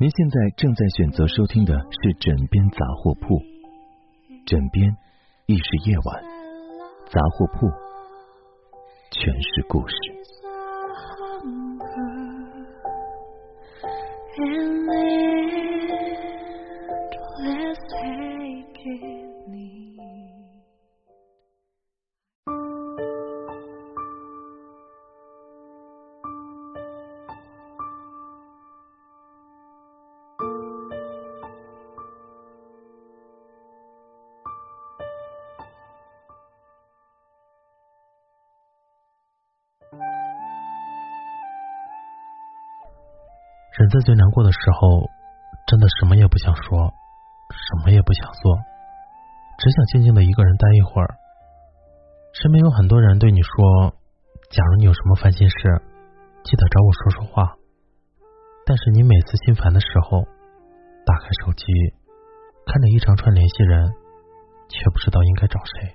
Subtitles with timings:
[0.00, 1.72] 您现在正在选择收听的
[2.02, 3.40] 是枕边杂货铺，
[4.44, 4.96] 枕边
[5.46, 6.24] 亦是夜晚，
[7.06, 7.70] 杂货铺
[9.12, 9.94] 全是故事。
[43.74, 45.10] 人在最难过的时候，
[45.66, 46.94] 真的什么也不想说，
[47.50, 48.56] 什么也不想做，
[49.58, 51.16] 只想静静的一个人待一会儿。
[52.34, 53.94] 身边有很多人对你说
[54.54, 55.56] ：“假如你有什么烦心事，
[56.44, 57.56] 记得找我说说话。”
[58.64, 60.22] 但是你每次心烦的时候，
[61.04, 61.66] 打开手机，
[62.66, 63.92] 看着一长串联系人，
[64.68, 65.94] 却不知道应该找谁。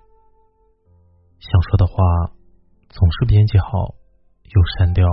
[1.40, 1.96] 想说的话
[2.90, 3.96] 总是编辑好
[4.44, 5.08] 又删掉。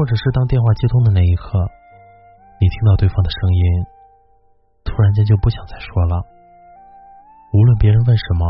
[0.00, 1.60] 或者是当电话接通的那一刻，
[2.56, 3.84] 你听到对方的声音，
[4.82, 6.24] 突然间就不想再说了。
[7.52, 8.48] 无论别人问什么，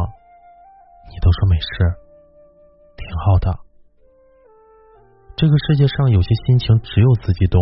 [1.10, 1.66] 你都说没事，
[2.94, 3.50] 挺好的。
[5.34, 7.58] 这个世界上有些心情只有自己懂。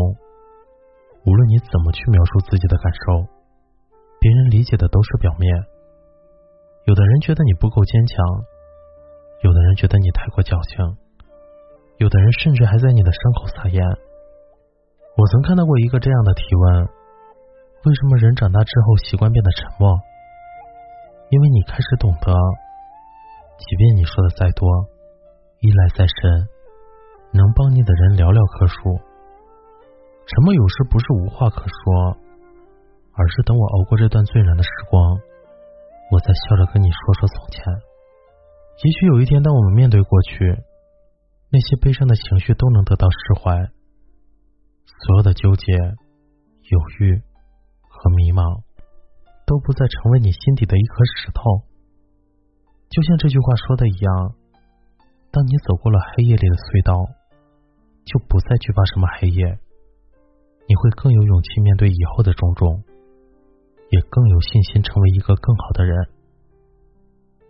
[1.24, 3.24] 无论你怎么去描述自己的感受，
[4.20, 5.48] 别人理解的都是表面。
[6.84, 8.20] 有的人觉得你不够坚强，
[9.40, 11.07] 有的人觉得你太过矫情。
[11.98, 13.82] 有的人甚至还在你的伤口撒盐。
[15.18, 19.98] 我曾看到过一个这样的提问：为什么人长大之后习惯变得沉默？
[21.30, 22.30] 因为你开始懂得，
[23.58, 24.62] 即便你说的再多，
[25.58, 26.46] 依赖再深，
[27.32, 28.94] 能帮你的人寥寥可数。
[30.30, 32.14] 沉默有时不是无话可说，
[33.18, 35.18] 而是等我熬过这段最难的时光，
[36.14, 37.58] 我再笑着跟你说说从前。
[38.86, 40.62] 也许有一天，当我们面对过去。
[41.50, 43.72] 那些悲伤的情绪都能得到释怀，
[44.84, 47.22] 所有的纠结、犹豫
[47.88, 48.62] 和迷茫
[49.46, 51.40] 都不再成为你心底的一颗石头。
[52.90, 54.34] 就像这句话说的一样，
[55.30, 56.92] 当你走过了黑夜里的隧道，
[58.04, 59.58] 就不再惧怕什么黑夜，
[60.68, 62.84] 你会更有勇气面对以后的种种，
[63.88, 65.96] 也更有信心成为一个更好的人。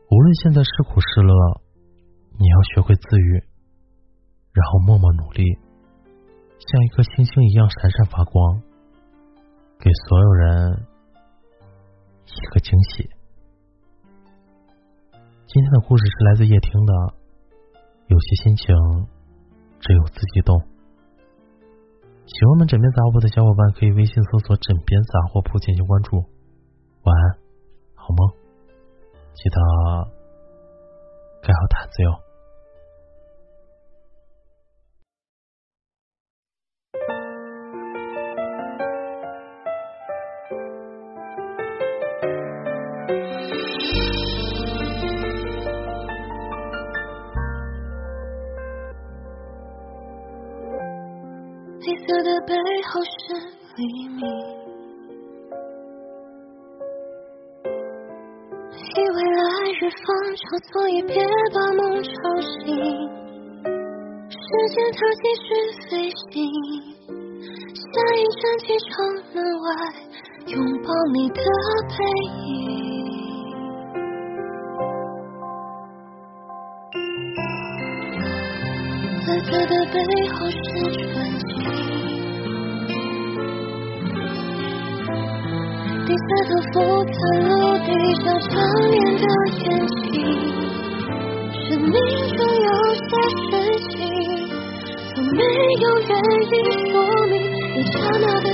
[0.06, 1.34] 无论现在是苦是乐，
[2.38, 3.42] 你要学会自愈。
[4.52, 5.44] 然后默默努力，
[6.58, 8.62] 像一颗星星一样闪闪发光，
[9.78, 10.86] 给所有人
[12.26, 13.08] 一个惊喜。
[15.46, 16.92] 今天的故事是来自夜听的，
[18.08, 18.74] 有些心情
[19.80, 20.60] 只有自己懂。
[22.26, 26.16] 喜欢我们枕边杂货铺的小伙伴可以微信搜索“枕边杂货铺”进行关注。
[27.02, 27.38] 晚安，
[27.94, 28.28] 好梦，
[29.32, 29.56] 记得
[31.40, 32.27] 盖好毯子哟。
[52.46, 52.54] 背
[52.84, 53.08] 后是
[53.76, 54.20] 黎明，
[58.96, 60.06] 以为来日方
[60.36, 61.12] 长，所以别
[61.52, 62.10] 把梦吵
[62.40, 62.56] 醒。
[64.30, 64.36] 时
[64.70, 65.46] 间它继续
[65.90, 65.90] 飞
[66.30, 66.34] 行，
[67.74, 68.90] 下一站机场
[69.34, 69.66] 门外，
[70.46, 71.38] 拥抱你的
[71.88, 71.98] 背
[72.46, 72.46] 影。
[79.26, 79.96] 蓝色的背
[80.28, 80.56] 后是
[80.92, 81.06] 纯
[81.38, 81.97] 净。
[86.18, 86.74] 低下头俯
[87.06, 87.16] 瞰
[87.46, 87.52] 陆
[87.86, 87.88] 地
[88.24, 88.50] 上想
[88.90, 89.24] 念的
[89.54, 89.64] 眼
[90.02, 90.14] 睛，
[91.54, 91.94] 生命
[92.36, 92.68] 中有
[92.98, 93.50] 些事
[93.88, 93.96] 情，
[95.14, 95.40] 从没
[95.78, 96.10] 有原
[96.50, 96.54] 因
[96.90, 96.92] 说
[97.28, 97.32] 明，
[97.76, 98.46] 一刹那的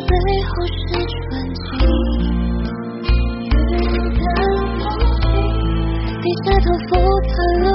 [0.00, 0.12] 背
[0.42, 0.74] 后是
[1.06, 1.22] 纯
[1.54, 1.62] 净
[3.02, 3.86] 雨
[4.16, 4.42] 的梦
[5.20, 5.24] 境
[6.20, 6.90] 低下头俯
[7.30, 7.66] 瞰了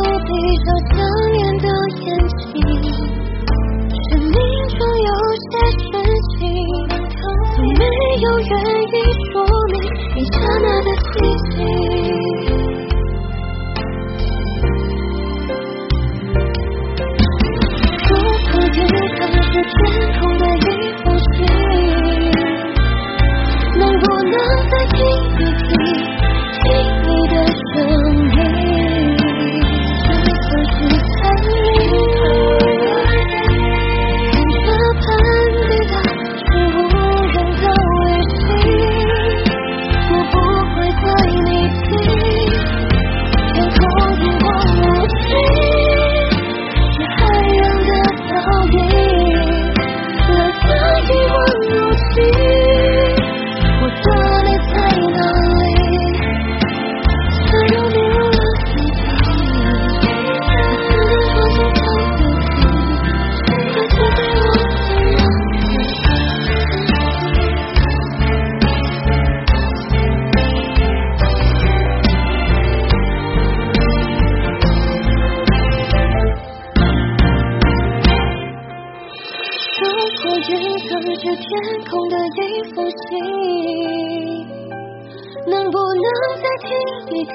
[86.41, 86.71] 再听
[87.07, 87.31] 一听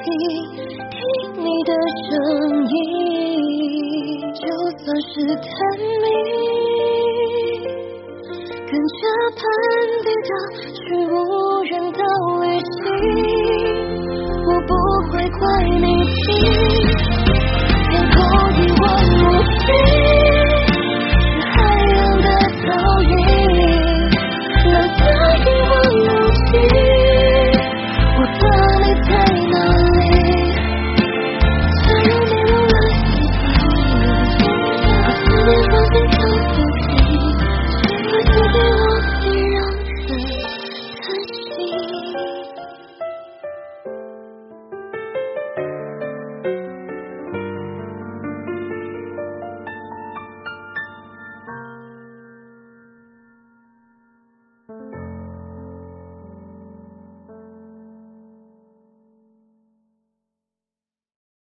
[0.89, 0.97] 听
[1.37, 1.71] 你的
[2.09, 2.11] 声
[2.73, 2.75] 音
[4.33, 4.43] 就
[4.79, 5.47] 算是探
[6.01, 6.07] 秘
[8.65, 9.01] 跟着
[9.37, 9.43] 潘
[10.05, 10.31] 彼得
[10.73, 11.13] 去无
[11.65, 12.01] 人岛
[12.41, 12.75] 旅行
[14.47, 14.73] 我不
[15.13, 15.85] 会怪你
[17.29, 17.34] 的